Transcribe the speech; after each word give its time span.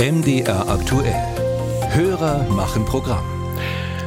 MDR 0.00 0.60
aktuell. 0.68 1.12
Hörer 1.90 2.46
machen 2.54 2.84
Programm. 2.84 3.24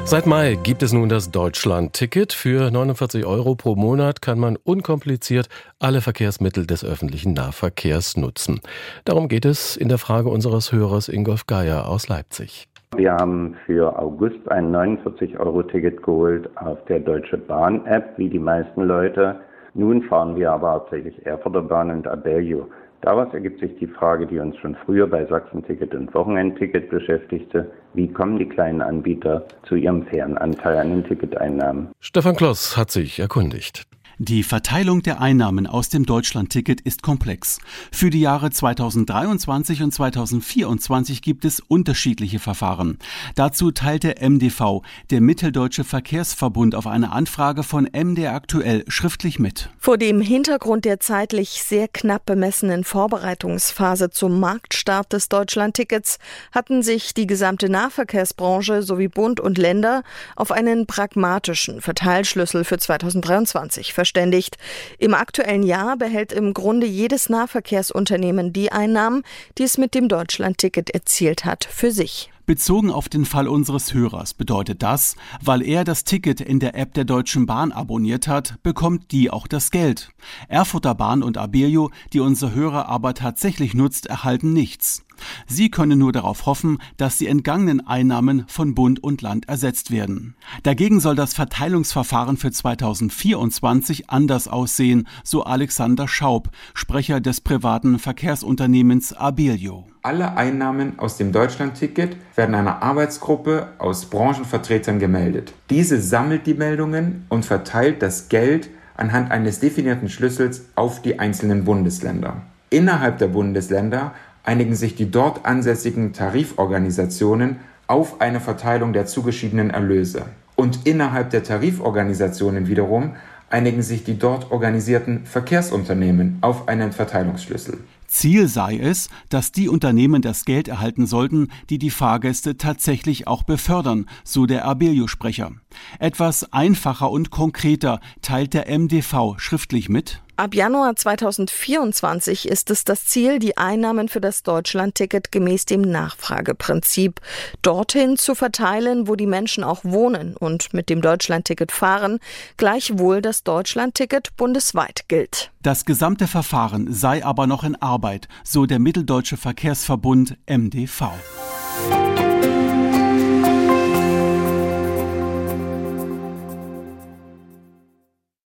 Seit 0.06 0.25
Mai 0.25 0.58
gibt 0.64 0.83
es 0.83 0.94
nun 0.94 1.10
das 1.10 1.32
Deutschland-Ticket. 1.32 2.32
Für 2.32 2.71
49 2.71 3.25
Euro 3.25 3.56
pro 3.56 3.75
Monat 3.75 4.22
kann 4.22 4.40
man 4.40 4.56
unkompliziert 4.64 5.50
alle 5.80 6.00
Verkehrsmittel 6.00 6.66
des 6.66 6.85
öffentlichen 6.85 7.33
Nahverkehrs 7.33 8.16
nutzen. 8.16 8.62
Darum 9.04 9.27
geht 9.27 9.43
es 9.43 9.75
in 9.75 9.89
der 9.89 9.98
Frage 9.98 10.30
unseres 10.30 10.71
Hörers 10.71 11.09
Ingolf 11.09 11.45
Geier 11.45 11.89
aus 11.89 12.07
Leipzig. 12.07 12.69
Wir 12.95 13.11
haben 13.11 13.57
für 13.65 13.99
August 13.99 14.49
ein 14.49 14.73
49-Euro-Ticket 14.73 16.03
geholt 16.03 16.49
auf 16.55 16.77
der 16.85 17.01
Deutsche 17.01 17.37
Bahn-App, 17.37 18.13
wie 18.15 18.29
die 18.29 18.39
meisten 18.39 18.83
Leute. 18.83 19.41
Nun 19.73 20.03
fahren 20.03 20.37
wir 20.37 20.53
aber 20.53 20.71
hauptsächlich 20.71 21.25
Erfurter 21.25 21.63
Bahn 21.63 21.91
und 21.91 22.07
Abellio. 22.07 22.69
Daraus 23.02 23.33
ergibt 23.33 23.59
sich 23.59 23.75
die 23.79 23.88
Frage, 23.88 24.27
die 24.27 24.38
uns 24.38 24.55
schon 24.57 24.75
früher 24.86 25.07
bei 25.07 25.25
Sachsen-Ticket 25.25 25.95
und 25.95 26.13
Wochenendticket 26.13 26.89
beschäftigte. 26.89 27.71
Wie 27.96 28.07
kommen 28.07 28.37
die 28.37 28.47
kleinen 28.47 28.82
Anbieter 28.82 29.46
zu 29.64 29.75
ihrem 29.75 30.05
fairen 30.05 30.37
Anteil 30.37 30.77
an 30.77 30.89
den 30.91 31.04
Ticketeinnahmen? 31.04 31.89
Stefan 32.00 32.36
Kloss 32.36 32.77
hat 32.77 32.91
sich 32.91 33.20
erkundigt. 33.20 33.88
Die 34.24 34.44
Verteilung 34.44 35.02
der 35.02 35.20
Einnahmen 35.20 35.66
aus 35.66 35.90
dem 35.90 36.06
Deutschlandticket 36.06 36.80
ist 36.80 37.02
komplex. 37.02 37.58
Für 37.92 38.12
die 38.12 38.22
Jahre 38.22 38.52
2023 38.52 39.82
und 39.82 39.92
2024 39.92 41.24
gibt 41.24 41.44
es 41.44 41.60
unterschiedliche 41.60 42.38
Verfahren. 42.38 43.00
Dazu 43.34 43.72
teilte 43.72 44.18
MDV, 44.22 44.84
der 45.10 45.22
Mitteldeutsche 45.22 45.84
Verkehrsverbund, 45.84 46.76
auf 46.76 46.86
eine 46.86 47.12
Anfrage 47.14 47.64
von 47.64 47.90
MDR 47.92 48.36
aktuell 48.36 48.84
schriftlich 48.88 49.40
mit. 49.40 49.72
Vor 49.80 49.98
dem 49.98 50.22
Hintergrund 50.22 50.86
der 50.86 51.00
zeitlich 51.00 51.64
sehr 51.64 51.88
knapp 51.88 52.28
bemessenen 52.28 52.84
Vorbereitungsphase 52.84 54.12
zum 54.12 54.40
Marktstart 54.40 55.14
des 55.14 55.30
Deutschlandtickets 55.30 56.20
hatten 56.52 56.84
sich 56.84 57.16
die 57.16 57.26
gesamte 57.26 57.70
Nahverkehrsbranche 57.70 58.84
sowie 58.84 59.08
Bund 59.08 59.40
und 59.40 59.58
Länder 59.58 60.04
auf 60.35 60.52
einen 60.52 60.85
pragmatischen 60.85 61.82
Verteilschlüssel 61.82 62.63
für 62.66 62.78
2023 62.78 63.94
verständigt 63.94 64.10
verständigt. 64.11 64.57
Im 64.99 65.13
aktuellen 65.13 65.63
Jahr 65.63 65.95
behält 65.95 66.33
im 66.33 66.53
Grunde 66.53 66.85
jedes 66.85 67.29
Nahverkehrsunternehmen 67.29 68.51
die 68.51 68.71
Einnahmen, 68.71 69.23
die 69.57 69.63
es 69.63 69.77
mit 69.77 69.95
dem 69.95 70.09
Deutschlandticket 70.09 70.89
erzielt 70.89 71.45
hat, 71.45 71.63
für 71.63 71.91
sich. 71.91 72.29
Bezogen 72.45 72.91
auf 72.91 73.07
den 73.07 73.23
Fall 73.23 73.47
unseres 73.47 73.93
Hörers 73.93 74.33
bedeutet 74.33 74.83
das, 74.83 75.15
weil 75.41 75.61
er 75.61 75.85
das 75.85 76.03
Ticket 76.03 76.41
in 76.41 76.59
der 76.59 76.75
App 76.75 76.93
der 76.93 77.05
Deutschen 77.05 77.45
Bahn 77.45 77.71
abonniert 77.71 78.27
hat, 78.27 78.61
bekommt 78.63 79.13
die 79.13 79.29
auch 79.29 79.47
das 79.47 79.71
Geld. 79.71 80.09
Erfurter 80.49 80.93
Bahn 80.95 81.23
und 81.23 81.37
Abelio, 81.37 81.91
die 82.11 82.19
unser 82.19 82.53
Hörer 82.53 82.89
aber 82.89 83.13
tatsächlich 83.13 83.73
nutzt, 83.73 84.07
erhalten 84.07 84.51
nichts. 84.51 85.05
Sie 85.47 85.69
können 85.69 86.00
nur 86.00 86.11
darauf 86.11 86.45
hoffen, 86.45 86.77
dass 86.97 87.17
die 87.17 87.27
entgangenen 87.27 87.86
Einnahmen 87.86 88.45
von 88.47 88.75
Bund 88.75 89.03
und 89.03 89.22
Land 89.22 89.47
ersetzt 89.47 89.91
werden. 89.91 90.36
Dagegen 90.63 91.00
soll 91.00 91.16
das 91.16 91.33
Verteilungsverfahren 91.33 92.38
für 92.38 92.52
2024 92.52 94.09
anders 94.09 94.47
aussehen, 94.47 95.08
so 95.23 95.44
Alexander 95.44 96.08
Schaub, 96.08 96.50
Sprecher 96.73 97.22
des 97.22 97.41
privaten 97.41 98.00
Verkehrsunternehmens 98.00 99.13
Abelio. 99.13 99.88
Alle 100.03 100.36
Einnahmen 100.36 100.97
aus 100.97 101.17
dem 101.17 101.31
Deutschlandticket 101.31 102.17
werden 102.35 102.56
einer 102.56 102.81
Arbeitsgruppe 102.81 103.67
aus 103.78 104.06
Branchenvertretern 104.06 104.97
gemeldet. 104.97 105.53
Diese 105.69 106.02
sammelt 106.02 106.47
die 106.47 106.56
Meldungen 106.56 107.25
und 107.30 107.45
verteilt 107.45 108.02
das 108.02 108.28
Geld 108.28 108.69
anhand 108.95 109.31
eines 109.31 109.59
definierten 109.59 110.09
Schlüssels 110.09 110.66
auf 110.75 111.02
die 111.02 111.19
einzelnen 111.19 111.66
Bundesländer. 111.66 112.41
Innerhalb 112.69 113.17
der 113.17 113.28
Bundesländer 113.28 114.13
einigen 114.44 114.75
sich 114.75 114.95
die 114.95 115.11
dort 115.11 115.45
ansässigen 115.45 116.14
Tariforganisationen 116.14 117.58
auf 117.88 118.22
eine 118.22 118.39
Verteilung 118.39 118.94
der 118.94 119.06
zugeschiedenen 119.06 119.70
Erlöse. 119.70 120.25
Und 120.56 120.86
innerhalb 120.86 121.30
der 121.31 121.44
Tariforganisationen 121.44 122.67
wiederum 122.67 123.16
einigen 123.50 123.81
sich 123.81 124.03
die 124.03 124.18
dort 124.18 124.51
organisierten 124.51 125.25
Verkehrsunternehmen 125.25 126.38
auf 126.41 126.68
einen 126.68 126.91
Verteilungsschlüssel. 126.91 127.80
Ziel 128.07 128.47
sei 128.50 128.78
es, 128.78 129.09
dass 129.30 129.53
die 129.53 129.69
Unternehmen 129.69 130.22
das 130.22 130.44
Geld 130.44 130.68
erhalten 130.68 131.06
sollten, 131.06 131.47
die 131.69 131.78
die 131.78 131.90
Fahrgäste 131.90 132.57
tatsächlich 132.57 133.25
auch 133.25 133.44
befördern, 133.44 134.06
so 134.25 134.46
der 134.46 134.66
Abelio-Sprecher. 134.66 135.51
Etwas 135.97 136.51
einfacher 136.51 137.09
und 137.09 137.31
konkreter 137.31 138.01
teilt 138.22 138.53
der 138.53 138.68
MDV 138.68 139.35
schriftlich 139.38 139.88
mit. 139.88 140.22
Ab 140.38 140.56
Januar 140.56 140.96
2024 140.96 142.47
ist 142.47 142.72
es 142.72 142.84
das 142.84 143.06
Ziel, 143.06 143.38
die 143.38 143.58
Einnahmen 143.58 144.09
für 144.09 144.22
das 144.22 144.44
Deutschlandticket 144.44 145.31
gemäß 145.31 145.66
dem 145.66 145.81
Nachfrageprinzip 145.81 147.19
dorthin 147.62 148.18
zu 148.18 148.34
verteilen, 148.34 149.08
wo 149.08 149.16
die 149.16 149.28
Menschen 149.28 149.64
auch 149.64 149.84
wohnen 149.84 150.36
und 150.36 150.74
mit 150.74 150.90
dem 150.90 151.02
Deutschlandticket 151.02 151.72
fahren, 151.72 152.19
gleichwohl 152.58 153.22
das 153.22 153.44
Deutschlandticket 153.44 154.36
bundesweit 154.38 155.03
gilt. 155.08 155.52
Das 155.62 155.86
gesamte 155.86 156.28
Verfahren 156.28 156.92
sei 156.92 157.24
aber 157.24 157.46
noch 157.46 157.63
in 157.63 157.75
Arbeit, 157.75 158.28
so 158.44 158.66
der 158.66 158.80
Mitteldeutsche 158.80 159.38
Verkehrsverbund 159.38 160.38
MDV. 160.48 161.12